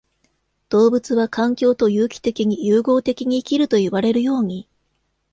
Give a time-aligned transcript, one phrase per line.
[0.69, 4.67] 動物は環境と有機的に融合的に生きるといわれるように、